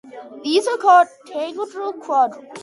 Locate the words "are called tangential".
0.67-1.93